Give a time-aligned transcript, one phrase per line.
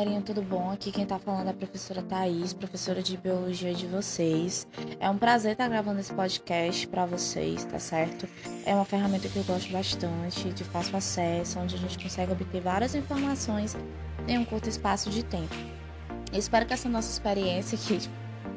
[0.00, 0.70] galerinha, tudo bom?
[0.70, 4.66] Aqui quem tá falando é a professora Thaís, professora de biologia de vocês.
[4.98, 8.26] É um prazer estar gravando esse podcast para vocês, tá certo?
[8.64, 12.62] É uma ferramenta que eu gosto bastante, de fácil acesso, onde a gente consegue obter
[12.62, 13.76] várias informações
[14.26, 15.54] em um curto espaço de tempo.
[16.32, 18.08] Eu espero que essa nossa experiência aqui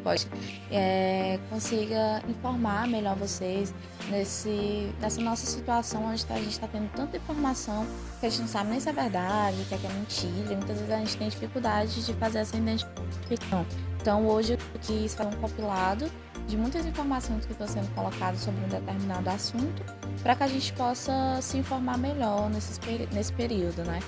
[0.04, 0.28] pode
[0.70, 3.74] é, consiga informar melhor vocês
[4.10, 7.86] nesse, nessa nossa situação onde a gente está tendo tanta informação
[8.20, 10.56] que a gente não sabe nem se é verdade, o que é, que é mentira.
[10.56, 13.66] Muitas vezes a gente tem dificuldade de fazer essa identificação.
[14.02, 16.12] Então hoje eu quis fazer um compilado
[16.48, 19.82] de muitas informações que estão sendo colocadas sobre um determinado assunto
[20.22, 22.80] para que a gente possa se informar melhor nesse,
[23.14, 24.00] nesse período, né?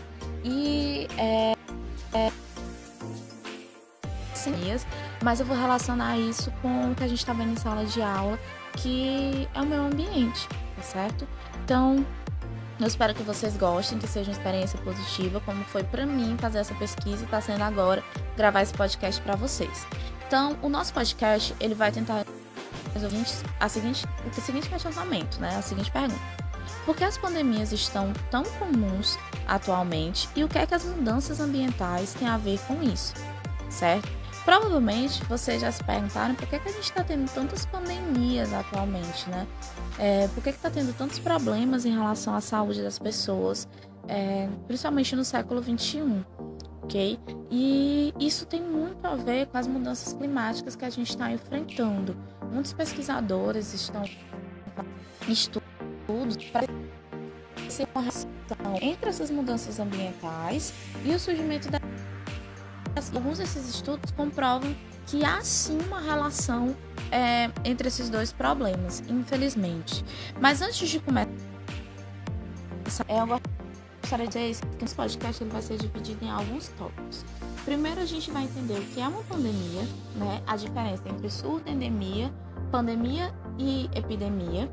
[0.43, 1.53] E é,
[2.13, 2.31] é
[5.23, 8.01] mas eu vou relacionar isso com o que a gente está vendo em sala de
[8.01, 8.39] aula,
[8.73, 11.27] que é o meu ambiente, tá certo?
[11.63, 12.05] Então,
[12.79, 16.59] eu espero que vocês gostem, que seja uma experiência positiva, como foi para mim fazer
[16.59, 18.03] essa pesquisa e está sendo agora
[18.35, 19.87] gravar esse podcast para vocês.
[20.27, 22.25] Então, o nosso podcast, ele vai tentar
[22.93, 23.23] resolver
[23.59, 25.55] a seguinte, o seguinte questionamento, né?
[25.55, 26.19] A seguinte pergunta.
[26.85, 31.39] Por que as pandemias estão tão comuns atualmente e o que é que as mudanças
[31.39, 33.13] ambientais têm a ver com isso,
[33.69, 34.24] certo?
[34.45, 39.27] Provavelmente vocês já se perguntaram por que, que a gente está tendo tantas pandemias atualmente,
[39.27, 39.47] né?
[39.97, 43.67] É, por que está tendo tantos problemas em relação à saúde das pessoas,
[44.07, 46.23] é, principalmente no século XXI,
[46.83, 47.19] ok?
[47.49, 52.15] E isso tem muito a ver com as mudanças climáticas que a gente está enfrentando.
[52.51, 54.03] Muitos pesquisadores estão
[55.27, 56.67] estudos para
[57.67, 58.29] ser uma relação
[58.79, 60.71] entre essas mudanças ambientais
[61.03, 61.79] e o surgimento da
[63.13, 64.75] alguns desses estudos comprovam
[65.07, 66.75] que há sim uma relação
[67.11, 70.03] é, entre esses dois problemas, infelizmente.
[70.39, 71.29] Mas antes de começar,
[73.07, 73.39] eu
[74.01, 77.25] gostaria de dizer que esse podcast ele vai ser dividido em alguns tópicos.
[77.63, 79.81] Primeiro, a gente vai entender o que é uma pandemia,
[80.15, 80.41] né?
[80.45, 82.31] a diferença entre surto, endemia,
[82.71, 84.71] pandemia e epidemia.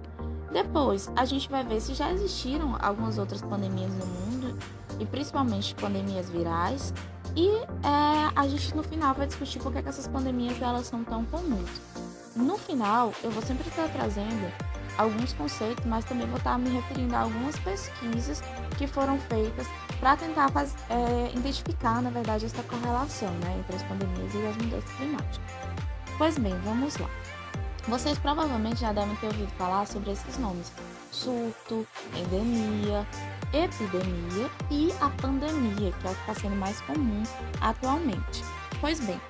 [0.52, 4.58] Depois, a gente vai ver se já existiram algumas outras pandemias no mundo,
[5.00, 6.92] e principalmente pandemias virais,
[7.36, 11.24] e é, a gente no final vai discutir por que, essas pandemias elas são tão
[11.24, 11.70] comuns.
[12.34, 14.52] No final, eu vou sempre estar trazendo
[14.96, 18.42] alguns conceitos, mas também vou estar me referindo a algumas pesquisas
[18.76, 19.66] que foram feitas
[20.00, 24.56] para tentar faz, é, identificar, na verdade, essa correlação né, entre as pandemias e as
[24.56, 25.40] mudanças climáticas.
[26.18, 27.08] Pois bem, vamos lá.
[27.88, 30.72] Vocês provavelmente já devem ter ouvido falar sobre esses nomes:
[31.10, 33.06] surto, endemia,
[33.52, 37.22] epidemia e a pandemia, que é o que está sendo mais comum
[37.60, 38.42] atualmente.
[38.80, 39.20] Pois bem,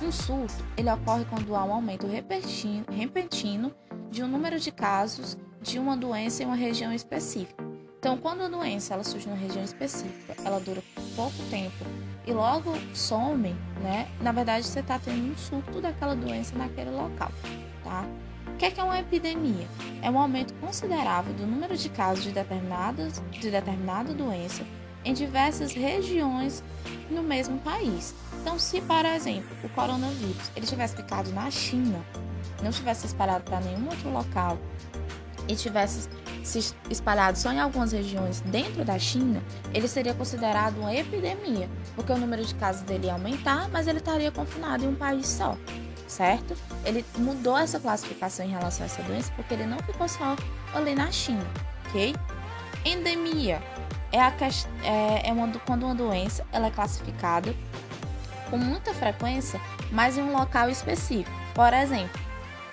[0.00, 3.74] um surto ele ocorre quando há um aumento repentino,
[4.10, 7.62] de um número de casos de uma doença em uma região específica.
[7.98, 10.82] Então, quando a doença ela surge numa região específica, ela dura
[11.14, 11.84] pouco tempo
[12.26, 14.08] e logo some, né?
[14.20, 17.30] Na verdade, você está tendo um surto daquela doença naquele local,
[17.84, 18.04] tá?
[18.46, 19.66] O que é, que é uma epidemia?
[20.00, 24.64] É um aumento considerável do número de casos de, de determinada doença
[25.04, 26.62] em diversas regiões
[27.10, 28.14] no mesmo país.
[28.40, 32.04] Então, se, por exemplo, o coronavírus ele tivesse ficado na China,
[32.62, 34.58] não tivesse espalhado para nenhum outro local
[35.48, 36.08] e tivesse
[36.42, 39.42] se espalhado só em algumas regiões dentro da China,
[39.72, 43.98] ele seria considerado uma epidemia, porque o número de casos dele ia aumentar, mas ele
[43.98, 45.56] estaria confinado em um país só
[46.12, 46.54] certo?
[46.84, 50.36] Ele mudou essa classificação em relação a essa doença porque ele não ficou só
[50.74, 51.44] ali na China,
[51.88, 52.14] ok?
[52.84, 53.62] Endemia
[54.12, 54.32] é, a,
[54.84, 57.54] é, é uma, quando uma doença ela é classificada
[58.50, 59.58] com muita frequência,
[59.90, 61.30] mas em um local específico.
[61.54, 62.20] Por exemplo,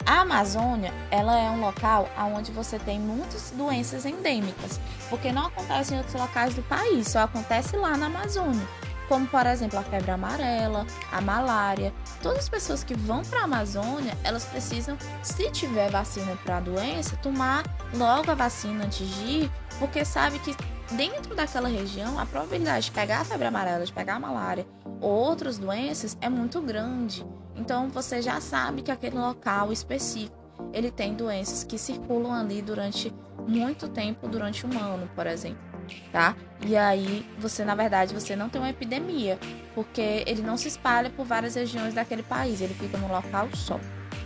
[0.06, 4.80] a Amazônia ela é um local onde você tem muitas doenças endêmicas,
[5.10, 8.68] porque não acontece em outros locais do país, só acontece lá na Amazônia
[9.10, 11.92] como por exemplo a febre amarela, a malária.
[12.22, 16.62] Todas as pessoas que vão para a Amazônia, elas precisam, se tiver vacina para a
[16.62, 17.64] doença, tomar
[17.96, 20.56] logo a vacina antes de ir, porque sabe que
[20.92, 24.66] dentro daquela região a probabilidade de pegar a febre amarela, de pegar a malária
[25.02, 27.26] ou outras doenças é muito grande.
[27.56, 30.38] Então você já sabe que aquele local específico
[30.72, 33.12] ele tem doenças que circulam ali durante
[33.48, 35.70] muito tempo, durante um ano, por exemplo
[36.12, 36.36] tá?
[36.66, 39.40] E aí você, na verdade, você não tem uma epidemia,
[39.74, 43.80] porque ele não se espalha por várias regiões daquele país, ele fica num local só,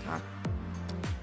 [0.06, 0.20] tá?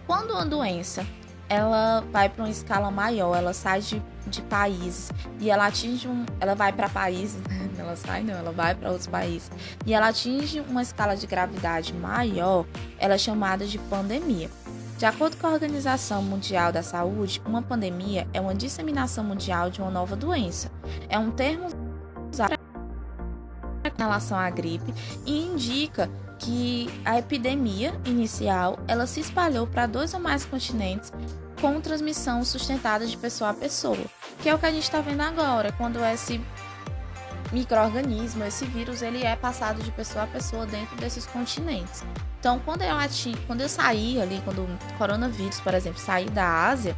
[0.06, 1.04] Quando uma doença
[1.48, 5.10] ela vai para uma escala maior, ela sai de, de países
[5.40, 7.42] e ela atinge um, ela vai para países,
[7.76, 9.50] ela sai não, ela vai para outros países
[9.84, 12.64] e ela atinge uma escala de gravidade maior,
[13.00, 14.48] ela é chamada de pandemia.
[15.00, 19.80] De acordo com a Organização Mundial da Saúde, uma pandemia é uma disseminação mundial de
[19.80, 20.70] uma nova doença.
[21.08, 21.68] É um termo
[22.30, 22.60] usado
[23.96, 24.92] relação à gripe
[25.24, 31.10] e indica que a epidemia inicial ela se espalhou para dois ou mais continentes
[31.62, 34.04] com transmissão sustentada de pessoa a pessoa,
[34.42, 36.38] que é o que a gente está vendo agora, quando esse
[37.52, 42.04] microorganismo, esse vírus, ele é passado de pessoa a pessoa dentro desses continentes.
[42.38, 42.96] Então, quando eu,
[43.46, 46.96] quando eu saí ali, quando o coronavírus, por exemplo, saí da Ásia,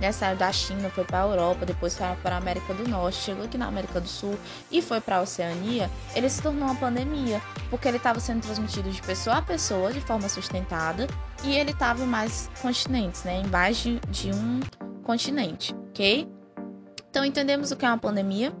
[0.00, 3.18] né, saiu da China, foi para a Europa, depois foi para a América do Norte,
[3.18, 4.38] chegou aqui na América do Sul
[4.70, 7.40] e foi para a Oceania, ele se tornou uma pandemia,
[7.70, 11.06] porque ele estava sendo transmitido de pessoa a pessoa de forma sustentada
[11.42, 14.60] e ele estava em mais continentes, né, em de, de um
[15.02, 16.28] continente, ok?
[17.10, 18.52] Então entendemos o que é uma pandemia?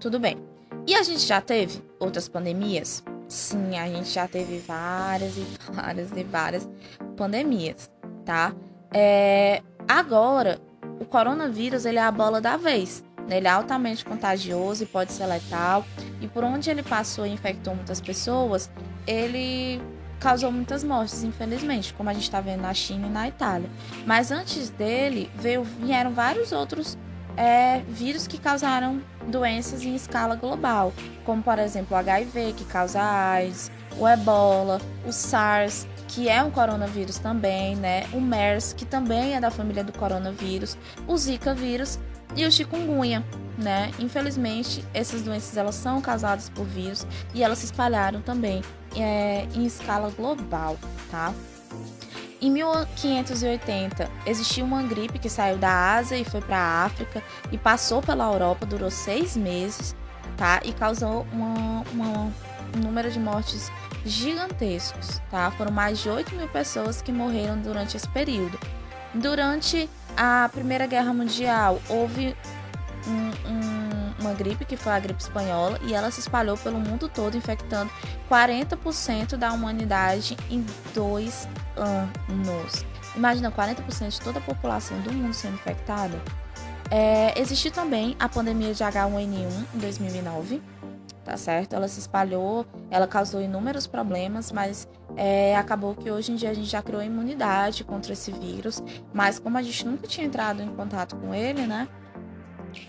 [0.00, 0.51] Tudo bem.
[0.86, 3.02] E a gente já teve outras pandemias?
[3.28, 6.68] Sim, a gente já teve várias e várias e várias
[7.16, 7.90] pandemias,
[8.24, 8.54] tá?
[8.92, 10.58] É, Agora,
[11.00, 13.04] o coronavírus ele é a bola da vez.
[13.28, 13.36] Né?
[13.38, 15.84] Ele é altamente contagioso e pode ser letal.
[16.20, 18.70] E por onde ele passou e infectou muitas pessoas,
[19.06, 19.82] ele
[20.20, 23.68] causou muitas mortes, infelizmente, como a gente está vendo na China e na Itália.
[24.06, 26.96] Mas antes dele, veio, vieram vários outros
[27.36, 30.92] é, vírus que causaram doenças em escala global,
[31.24, 36.50] como por exemplo o HIV, que causa AIDS, o ebola, o SARS, que é um
[36.50, 38.06] coronavírus também, né?
[38.12, 40.76] O MERS, que também é da família do coronavírus,
[41.06, 41.98] o Zika vírus
[42.36, 43.24] e o chikungunya,
[43.56, 43.90] né?
[43.98, 48.62] Infelizmente, essas doenças elas são causadas por vírus e elas se espalharam também
[48.96, 50.76] é, em escala global,
[51.10, 51.32] tá?
[52.42, 57.22] Em 1580, existiu uma gripe que saiu da Ásia e foi para a África
[57.52, 59.94] e passou pela Europa, durou seis meses,
[60.36, 60.60] tá?
[60.64, 62.32] E causou uma, uma,
[62.76, 63.70] um número de mortes
[64.04, 65.52] gigantescos, tá?
[65.52, 68.58] Foram mais de 8 mil pessoas que morreram durante esse período.
[69.14, 72.36] Durante a Primeira Guerra Mundial, houve
[73.06, 73.81] um, um,
[74.22, 77.90] uma gripe, que foi a gripe espanhola, e ela se espalhou pelo mundo todo, infectando
[78.30, 80.64] 40% da humanidade em
[80.94, 81.46] dois
[81.76, 82.84] anos.
[83.14, 86.18] Imagina 40% de toda a população do mundo sendo infectada.
[86.90, 90.62] É, existiu também a pandemia de H1N1 em 2009,
[91.24, 91.74] tá certo?
[91.74, 96.54] Ela se espalhou, ela causou inúmeros problemas, mas é, acabou que hoje em dia a
[96.54, 98.82] gente já criou imunidade contra esse vírus,
[99.12, 101.88] mas como a gente nunca tinha entrado em contato com ele, né?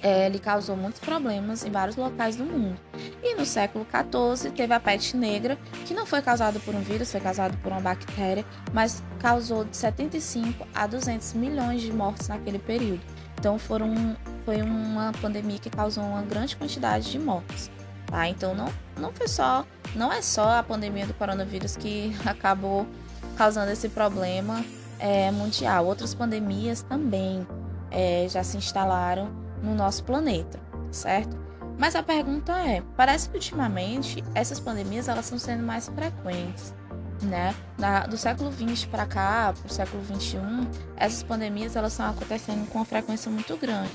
[0.01, 2.77] É, ele causou muitos problemas em vários locais do mundo.
[3.21, 7.11] E no século XIV teve a peste negra, que não foi causada por um vírus,
[7.11, 12.59] foi causada por uma bactéria, mas causou de 75 a 200 milhões de mortes naquele
[12.59, 13.01] período.
[13.39, 14.15] Então foram,
[14.45, 17.69] foi uma pandemia que causou uma grande quantidade de mortes.
[18.05, 18.27] Tá?
[18.27, 19.65] Então não, não foi só,
[19.95, 22.87] não é só a pandemia do coronavírus que acabou
[23.35, 24.63] causando esse problema
[24.99, 25.85] é, mundial.
[25.85, 27.45] Outras pandemias também
[27.91, 30.59] é, já se instalaram no nosso planeta,
[30.91, 31.35] certo?
[31.77, 36.73] Mas a pergunta é, parece que ultimamente essas pandemias elas estão sendo mais frequentes,
[37.21, 37.55] né?
[37.77, 42.67] Na, do século 20 para cá, para o século 21, essas pandemias elas estão acontecendo
[42.69, 43.91] com uma frequência muito grande.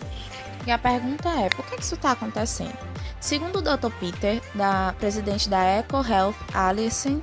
[0.67, 2.77] E a pergunta é, por que isso está acontecendo?
[3.21, 3.91] Segundo o Dr.
[3.99, 7.23] Peter, da presidente da Eco Health Alliance,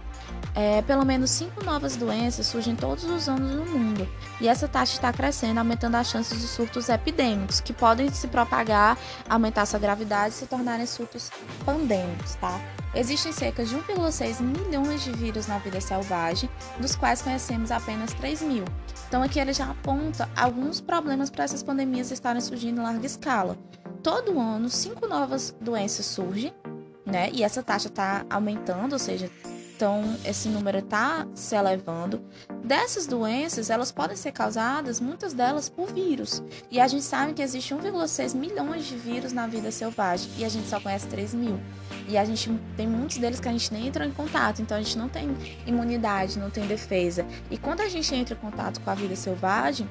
[0.56, 4.08] é, pelo menos cinco novas doenças surgem todos os anos no mundo,
[4.40, 8.98] e essa taxa está crescendo, aumentando as chances de surtos epidêmicos, que podem se propagar,
[9.30, 11.30] aumentar sua gravidade e se tornarem surtos
[11.66, 12.60] pandêmicos, tá?
[12.96, 16.50] Existem cerca de 1,6 milhões de vírus na vida selvagem,
[16.80, 18.64] dos quais conhecemos apenas 3 mil.
[19.10, 23.58] Então aqui ele já aponta alguns problemas para essas pandemias estarem surgindo em larga escala.
[24.02, 26.54] Todo ano, cinco novas doenças surgem,
[27.06, 27.30] né?
[27.34, 29.30] E essa taxa está aumentando, ou seja,
[29.76, 32.24] então, esse número está se elevando.
[32.64, 36.42] Dessas doenças, elas podem ser causadas, muitas delas, por vírus.
[36.72, 40.50] E a gente sabe que existe 1,6 milhões de vírus na vida selvagem e a
[40.50, 41.60] gente só conhece 3 mil.
[42.08, 44.82] E a gente tem muitos deles que a gente nem entra em contato, então a
[44.82, 45.36] gente não tem
[45.68, 47.26] imunidade, não tem defesa.
[47.52, 49.90] E quando a gente entra em contato com a vida selvagem,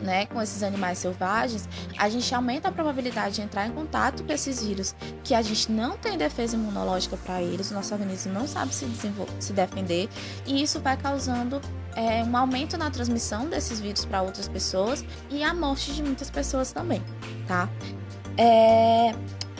[0.00, 4.32] né, com esses animais selvagens, a gente aumenta a probabilidade de entrar em contato com
[4.32, 8.46] esses vírus que a gente não tem defesa imunológica para eles, o nosso organismo não
[8.46, 8.86] sabe se,
[9.38, 10.08] se defender,
[10.46, 11.60] e isso vai causando
[11.94, 16.30] é, um aumento na transmissão desses vírus para outras pessoas e a morte de muitas
[16.30, 17.02] pessoas também,
[17.46, 17.68] tá?
[18.36, 19.12] É,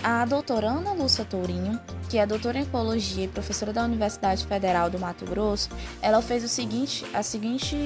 [0.03, 4.89] a doutora Ana Lúcia Tourinho, que é doutora em ecologia e professora da Universidade Federal
[4.89, 5.69] do Mato Grosso,
[6.01, 7.77] ela fez o seguinte, a seguinte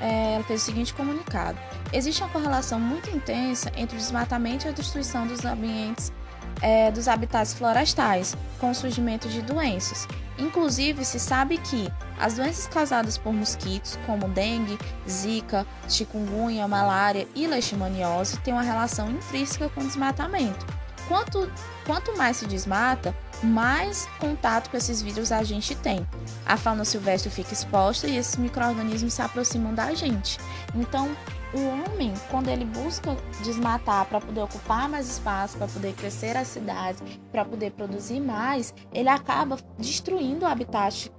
[0.00, 1.58] ela fez o seguinte comunicado:
[1.92, 6.12] existe uma correlação muito intensa entre o desmatamento e a destruição dos ambientes
[6.60, 10.06] é, dos habitats florestais, com o surgimento de doenças.
[10.38, 14.78] Inclusive, se sabe que as doenças causadas por mosquitos, como dengue,
[15.08, 20.66] zika, chikungunya, malária e leishmaniose, têm uma relação intrínseca com o desmatamento.
[21.08, 21.50] Quanto,
[21.86, 26.06] quanto mais se desmata, mais contato com esses vírus a gente tem.
[26.44, 30.38] A fauna silvestre fica exposta e esses micro-organismos se aproximam da gente.
[30.74, 31.08] Então,
[31.52, 36.48] o homem, quando ele busca desmatar para poder ocupar mais espaço, para poder crescer as
[36.48, 37.02] cidades,
[37.32, 41.10] para poder produzir mais, ele acaba destruindo o habitat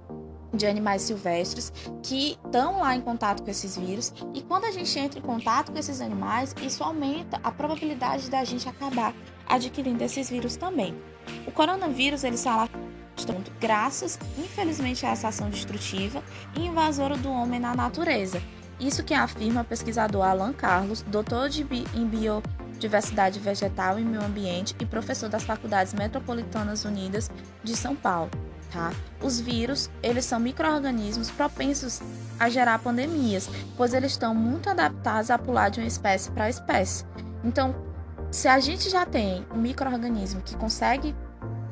[0.52, 1.72] de animais silvestres
[2.02, 4.12] que estão lá em contato com esses vírus.
[4.34, 8.42] E quando a gente entra em contato com esses animais, isso aumenta a probabilidade da
[8.44, 9.14] gente acabar
[9.48, 10.96] adquirindo esses vírus também.
[11.46, 12.80] O coronavírus ele se alastra
[13.60, 16.22] graças, infelizmente, a essa ação destrutiva
[16.56, 18.42] e invasora do homem na natureza.
[18.78, 24.74] Isso que afirma o pesquisador Alan Carlos, doutor bi em biodiversidade vegetal e meio ambiente
[24.80, 27.30] e professor das Faculdades Metropolitanas Unidas
[27.62, 28.30] de São Paulo.
[28.72, 28.92] Tá?
[29.20, 32.00] Os vírus, eles são micro-organismos propensos
[32.38, 37.04] a gerar pandemias, pois eles estão muito adaptados a pular de uma espécie para espécie.
[37.44, 37.74] Então,
[38.30, 41.14] se a gente já tem um microorganismo que consegue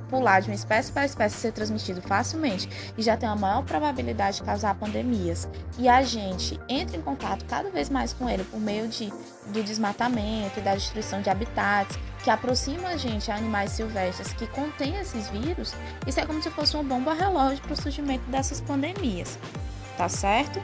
[0.08, 4.38] pular de uma espécie para espécie ser transmitido facilmente e já tem uma maior probabilidade
[4.38, 5.48] de causar pandemias,
[5.78, 9.12] e a gente entra em contato cada vez mais com ele por meio de,
[9.48, 14.46] do desmatamento e da destruição de habitats, que aproxima a gente a animais silvestres que
[14.48, 15.74] contêm esses vírus,
[16.06, 19.38] isso é como se fosse uma bomba relógio para o surgimento dessas pandemias,
[19.96, 20.60] tá certo?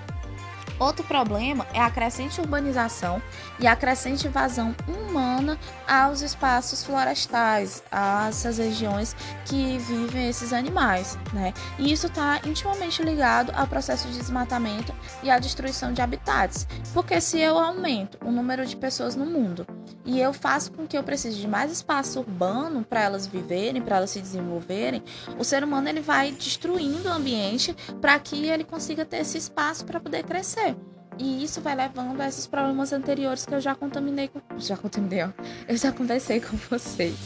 [0.78, 3.22] Outro problema é a crescente urbanização
[3.58, 9.14] e a crescente invasão humana aos espaços florestais, a essas regiões
[9.44, 11.54] que vivem esses animais, né?
[11.78, 17.20] E isso está intimamente ligado ao processo de desmatamento e à destruição de habitats, porque
[17.20, 19.66] se eu aumento o número de pessoas no mundo
[20.04, 23.96] e eu faço com que eu precise de mais espaço urbano para elas viverem, para
[23.96, 25.02] elas se desenvolverem,
[25.38, 29.84] o ser humano ele vai destruindo o ambiente para que ele consiga ter esse espaço
[29.84, 30.76] para poder crescer.
[31.18, 34.40] E isso vai levando a esses problemas anteriores que eu já contaminei com.
[34.58, 35.30] Já contaminei, ó.
[35.68, 37.16] Eu já conversei com vocês,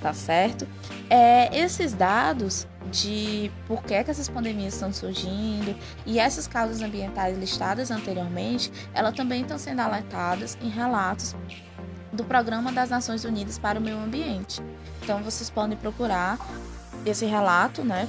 [0.00, 0.66] tá certo?
[1.10, 5.74] É, esses dados de por que, que essas pandemias estão surgindo
[6.04, 11.34] e essas causas ambientais listadas anteriormente, elas também estão sendo alertadas em relatos
[12.12, 14.60] do Programa das Nações Unidas para o Meio Ambiente.
[15.02, 16.38] Então vocês podem procurar
[17.06, 18.08] esse relato, né,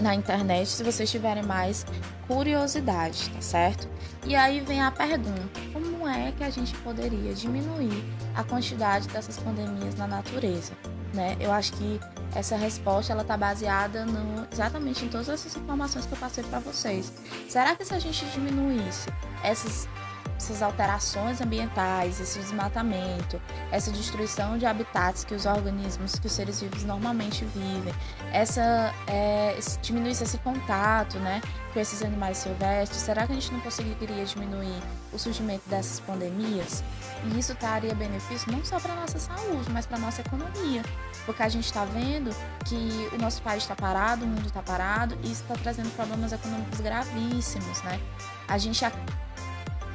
[0.00, 1.86] na internet se vocês tiverem mais
[2.26, 3.88] curiosidade, tá certo?
[4.26, 8.04] E aí vem a pergunta: como é que a gente poderia diminuir
[8.34, 10.72] a quantidade dessas pandemias na natureza?
[11.12, 11.36] Né?
[11.38, 12.00] Eu acho que
[12.34, 16.58] essa resposta ela está baseada no, exatamente em todas essas informações que eu passei para
[16.58, 17.12] vocês.
[17.48, 19.08] Será que se a gente diminuísse
[19.42, 19.88] essas
[20.36, 26.60] essas alterações ambientais, esse desmatamento, essa destruição de habitats que os organismos, que os seres
[26.60, 27.94] vivos normalmente vivem,
[28.32, 31.40] essa é, diminuir esse contato, né,
[31.72, 34.80] com esses animais silvestres, será que a gente não conseguiria diminuir
[35.12, 36.84] o surgimento dessas pandemias?
[37.24, 40.82] E isso traria benefício não só para nossa saúde, mas para nossa economia,
[41.24, 42.30] porque a gente está vendo
[42.64, 46.32] que o nosso país está parado, o mundo está parado, e isso está trazendo problemas
[46.32, 47.98] econômicos gravíssimos, né?
[48.46, 48.84] A gente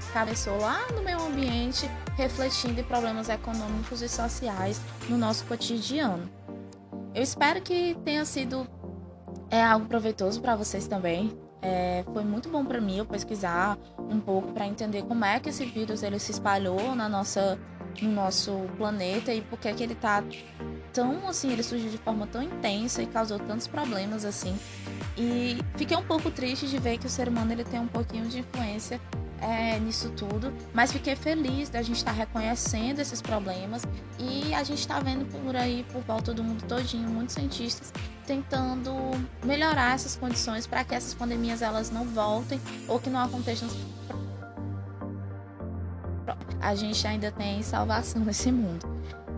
[0.09, 6.29] começou lá no meio ambiente, refletindo em problemas econômicos e sociais no nosso cotidiano.
[7.13, 8.67] Eu espero que tenha sido
[9.49, 11.37] é, algo proveitoso para vocês também.
[11.61, 15.49] É, foi muito bom para mim eu pesquisar um pouco para entender como é que
[15.49, 17.59] esse vírus ele se espalhou na nossa,
[18.01, 20.23] no nosso planeta e por que, que ele tá
[20.93, 24.57] tão assim, ele surgiu de forma tão intensa e causou tantos problemas assim.
[25.17, 28.25] E fiquei um pouco triste de ver que o ser humano ele tem um pouquinho
[28.27, 28.99] de influência
[29.41, 33.83] é, nisso tudo, mas fiquei feliz da gente estar tá reconhecendo esses problemas
[34.17, 37.91] e a gente está vendo por aí, por volta do mundo todinho, muitos cientistas
[38.25, 38.93] tentando
[39.43, 43.67] melhorar essas condições para que essas pandemias elas não voltem ou que não aconteçam.
[46.61, 48.87] A gente ainda tem salvação nesse mundo.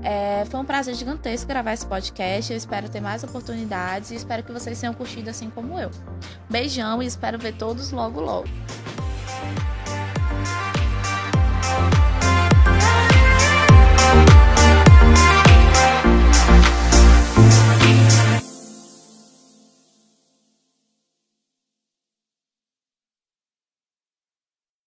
[0.04, 2.52] É, foi um prazer gigantesco gravar esse podcast.
[2.52, 5.90] Eu espero ter mais oportunidades e espero que vocês tenham curtido assim como eu.
[6.50, 8.48] Beijão e espero ver todos logo logo.